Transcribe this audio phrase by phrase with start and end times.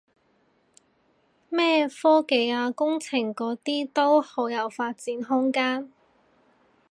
[1.47, 5.91] 咩科技啊工程嗰啲都好有發展空間